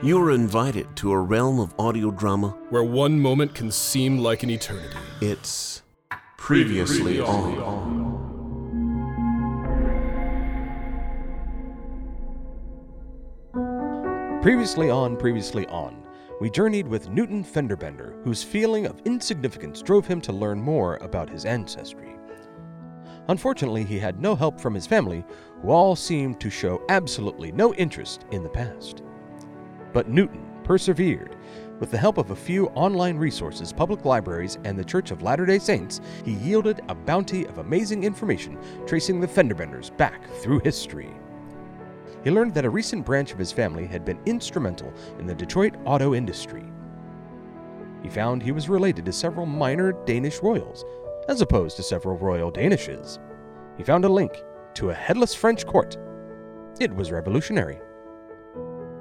You 0.00 0.22
are 0.22 0.30
invited 0.30 0.94
to 0.98 1.10
a 1.10 1.18
realm 1.18 1.58
of 1.58 1.74
audio 1.76 2.12
drama. 2.12 2.50
where 2.70 2.84
one 2.84 3.18
moment 3.18 3.52
can 3.52 3.72
seem 3.72 4.18
like 4.18 4.44
an 4.44 4.50
eternity. 4.50 4.96
It's 5.20 5.82
previously 6.36 7.18
on. 7.18 7.58
Previously 14.40 14.88
on, 14.88 15.16
previously 15.16 15.66
on, 15.66 16.00
we 16.40 16.48
journeyed 16.48 16.86
with 16.86 17.10
Newton 17.10 17.42
Fenderbender, 17.42 18.22
whose 18.22 18.44
feeling 18.44 18.86
of 18.86 19.02
insignificance 19.04 19.82
drove 19.82 20.06
him 20.06 20.20
to 20.20 20.32
learn 20.32 20.60
more 20.60 20.98
about 20.98 21.28
his 21.28 21.44
ancestry. 21.44 22.14
Unfortunately, 23.26 23.82
he 23.82 23.98
had 23.98 24.20
no 24.20 24.36
help 24.36 24.60
from 24.60 24.74
his 24.74 24.86
family, 24.86 25.24
who 25.60 25.70
all 25.70 25.96
seemed 25.96 26.38
to 26.38 26.50
show 26.50 26.80
absolutely 26.88 27.50
no 27.50 27.74
interest 27.74 28.26
in 28.30 28.44
the 28.44 28.48
past. 28.48 29.02
But 29.92 30.08
Newton 30.08 30.44
persevered. 30.64 31.36
With 31.80 31.90
the 31.90 31.98
help 31.98 32.18
of 32.18 32.30
a 32.30 32.36
few 32.36 32.66
online 32.68 33.16
resources, 33.16 33.72
public 33.72 34.04
libraries, 34.04 34.58
and 34.64 34.78
the 34.78 34.84
Church 34.84 35.10
of 35.10 35.22
Latter 35.22 35.46
day 35.46 35.58
Saints, 35.58 36.00
he 36.24 36.32
yielded 36.32 36.80
a 36.88 36.94
bounty 36.94 37.46
of 37.46 37.58
amazing 37.58 38.04
information 38.04 38.58
tracing 38.86 39.20
the 39.20 39.28
Fenderbenders 39.28 39.96
back 39.96 40.28
through 40.40 40.60
history. 40.60 41.10
He 42.24 42.30
learned 42.30 42.52
that 42.54 42.64
a 42.64 42.70
recent 42.70 43.06
branch 43.06 43.32
of 43.32 43.38
his 43.38 43.52
family 43.52 43.86
had 43.86 44.04
been 44.04 44.18
instrumental 44.26 44.92
in 45.18 45.26
the 45.26 45.34
Detroit 45.34 45.74
auto 45.84 46.14
industry. 46.14 46.64
He 48.02 48.08
found 48.08 48.42
he 48.42 48.52
was 48.52 48.68
related 48.68 49.04
to 49.06 49.12
several 49.12 49.46
minor 49.46 49.92
Danish 50.04 50.42
royals, 50.42 50.84
as 51.28 51.40
opposed 51.40 51.76
to 51.76 51.82
several 51.82 52.16
royal 52.16 52.50
Danishes. 52.50 53.18
He 53.76 53.84
found 53.84 54.04
a 54.04 54.08
link 54.08 54.32
to 54.74 54.90
a 54.90 54.94
headless 54.94 55.34
French 55.34 55.64
court. 55.64 55.96
It 56.80 56.92
was 56.92 57.12
revolutionary. 57.12 57.78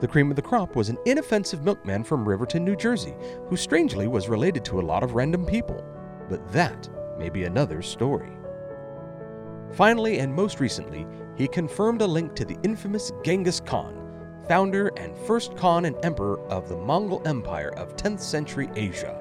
The 0.00 0.08
cream 0.08 0.30
of 0.30 0.36
the 0.36 0.42
crop 0.42 0.76
was 0.76 0.88
an 0.88 0.98
inoffensive 1.06 1.64
milkman 1.64 2.04
from 2.04 2.28
Riverton, 2.28 2.64
New 2.64 2.76
Jersey, 2.76 3.14
who 3.48 3.56
strangely 3.56 4.06
was 4.06 4.28
related 4.28 4.64
to 4.66 4.80
a 4.80 4.82
lot 4.82 5.02
of 5.02 5.14
random 5.14 5.44
people. 5.44 5.84
But 6.28 6.46
that 6.52 6.88
may 7.18 7.28
be 7.30 7.44
another 7.44 7.82
story. 7.82 8.30
Finally, 9.72 10.20
and 10.20 10.32
most 10.32 10.60
recently, 10.60 11.06
he 11.36 11.48
confirmed 11.48 12.00
a 12.00 12.06
link 12.06 12.34
to 12.36 12.44
the 12.44 12.56
infamous 12.62 13.12
Genghis 13.24 13.60
Khan, 13.60 13.94
founder 14.46 14.88
and 14.96 15.16
first 15.18 15.56
Khan 15.56 15.84
and 15.84 15.96
emperor 16.04 16.40
of 16.48 16.68
the 16.68 16.76
Mongol 16.76 17.22
Empire 17.26 17.70
of 17.76 17.96
10th 17.96 18.20
century 18.20 18.70
Asia. 18.76 19.20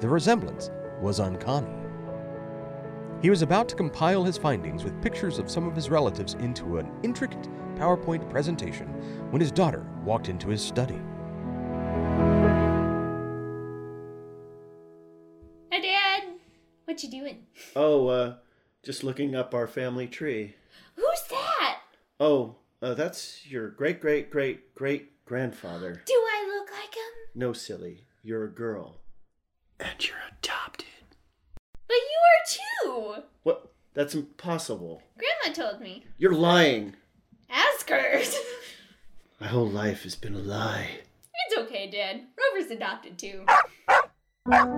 The 0.00 0.08
resemblance 0.08 0.70
was 1.00 1.20
uncanny. 1.20 1.81
He 3.22 3.30
was 3.30 3.42
about 3.42 3.68
to 3.68 3.76
compile 3.76 4.24
his 4.24 4.36
findings 4.36 4.82
with 4.82 5.00
pictures 5.00 5.38
of 5.38 5.48
some 5.48 5.68
of 5.68 5.76
his 5.76 5.88
relatives 5.88 6.34
into 6.34 6.78
an 6.78 6.90
intricate 7.04 7.48
PowerPoint 7.76 8.28
presentation 8.28 8.88
when 9.30 9.40
his 9.40 9.52
daughter 9.52 9.86
walked 10.04 10.28
into 10.28 10.48
his 10.48 10.60
study. 10.60 11.00
Hi, 15.70 15.80
Dad. 15.80 16.24
What 16.84 17.00
you 17.04 17.10
doing? 17.10 17.46
Oh, 17.76 18.08
uh, 18.08 18.34
just 18.82 19.04
looking 19.04 19.36
up 19.36 19.54
our 19.54 19.68
family 19.68 20.08
tree. 20.08 20.56
Who's 20.96 21.22
that? 21.30 21.78
Oh, 22.18 22.56
uh, 22.82 22.94
that's 22.94 23.46
your 23.46 23.70
great 23.70 24.00
great 24.00 24.30
great 24.30 24.74
great 24.74 25.24
grandfather. 25.24 26.02
Do 26.04 26.12
I 26.12 26.44
look 26.48 26.72
like 26.72 26.96
him? 26.96 27.12
No, 27.36 27.52
silly. 27.52 28.04
You're 28.24 28.44
a 28.44 28.50
girl. 28.50 29.00
And 29.78 30.04
you're 30.04 30.16
a 30.16 30.32
But 30.42 30.51
you. 32.92 33.22
What? 33.42 33.72
That's 33.94 34.14
impossible. 34.14 35.02
Grandma 35.18 35.54
told 35.54 35.80
me. 35.80 36.04
You're 36.18 36.34
lying. 36.34 36.94
Ask 37.50 37.88
her. 37.90 38.20
My 39.40 39.46
whole 39.48 39.68
life 39.68 40.04
has 40.04 40.14
been 40.14 40.34
a 40.34 40.38
lie. 40.38 40.88
it's 41.48 41.58
okay, 41.58 41.90
Dad. 41.90 42.22
Rover's 42.38 42.70
adopted 42.70 43.18
too. 43.18 43.44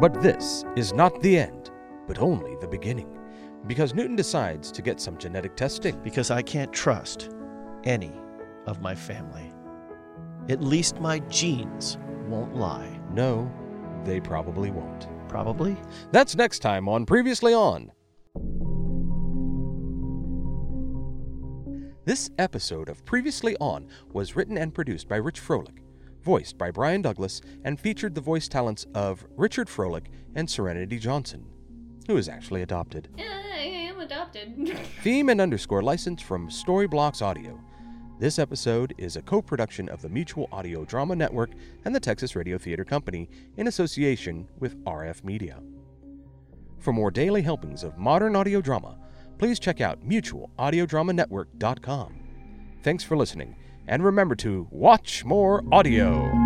But 0.00 0.22
this 0.22 0.64
is 0.76 0.92
not 0.92 1.20
the 1.22 1.38
end, 1.38 1.70
but 2.06 2.18
only 2.18 2.56
the 2.60 2.68
beginning, 2.68 3.18
because 3.66 3.94
Newton 3.94 4.16
decides 4.16 4.70
to 4.72 4.82
get 4.82 5.00
some 5.00 5.18
genetic 5.18 5.56
testing. 5.56 5.98
because 6.02 6.30
I 6.30 6.42
can't 6.42 6.72
trust 6.72 7.30
any 7.84 8.12
of 8.66 8.80
my 8.80 8.94
family. 8.94 9.52
At 10.48 10.62
least 10.62 11.00
my 11.00 11.18
genes 11.20 11.98
won't 12.28 12.56
lie. 12.56 13.00
No, 13.12 13.50
they 14.04 14.20
probably 14.20 14.70
won't. 14.70 15.08
Probably. 15.28 15.76
That's 16.12 16.34
next 16.34 16.58
time 16.60 16.88
on 16.88 17.06
Previously 17.06 17.54
On. 17.54 17.92
This 22.06 22.30
episode 22.38 22.88
of 22.88 23.04
Previously 23.04 23.56
On 23.60 23.86
was 24.14 24.34
written 24.34 24.56
and 24.56 24.72
produced 24.74 25.06
by 25.06 25.16
Rich 25.16 25.38
Froelich, 25.38 25.80
voiced 26.22 26.56
by 26.56 26.70
Brian 26.70 27.02
Douglas, 27.02 27.42
and 27.62 27.78
featured 27.78 28.14
the 28.14 28.22
voice 28.22 28.48
talents 28.48 28.86
of 28.94 29.26
Richard 29.36 29.68
Froelich 29.68 30.06
and 30.34 30.48
Serenity 30.48 30.98
Johnson, 30.98 31.44
who 32.06 32.16
is 32.16 32.26
actually 32.26 32.62
adopted. 32.62 33.08
Uh, 33.18 33.22
I 33.22 33.64
am 33.64 34.00
adopted. 34.00 34.78
Theme 35.02 35.28
and 35.28 35.42
underscore 35.42 35.82
license 35.82 36.22
from 36.22 36.48
Storyblocks 36.48 37.20
Audio. 37.20 37.60
This 38.18 38.38
episode 38.38 38.94
is 38.96 39.16
a 39.16 39.22
co 39.22 39.42
production 39.42 39.90
of 39.90 40.00
the 40.00 40.08
Mutual 40.08 40.48
Audio 40.52 40.86
Drama 40.86 41.14
Network 41.14 41.50
and 41.84 41.94
the 41.94 42.00
Texas 42.00 42.34
Radio 42.34 42.56
Theater 42.56 42.84
Company 42.84 43.28
in 43.58 43.66
association 43.66 44.48
with 44.58 44.82
RF 44.84 45.22
Media. 45.22 45.60
For 46.78 46.94
more 46.94 47.10
daily 47.10 47.42
helpings 47.42 47.84
of 47.84 47.98
modern 47.98 48.36
audio 48.36 48.62
drama, 48.62 48.96
please 49.40 49.58
check 49.58 49.80
out 49.80 50.06
mutualaudiodramanetwork.com. 50.06 52.20
Thanks 52.82 53.02
for 53.02 53.16
listening, 53.16 53.56
and 53.88 54.04
remember 54.04 54.36
to 54.36 54.68
watch 54.70 55.24
more 55.24 55.64
audio. 55.72 56.39